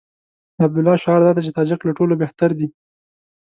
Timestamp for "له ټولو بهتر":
1.85-2.49